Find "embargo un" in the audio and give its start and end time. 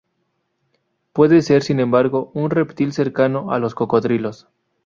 1.79-2.49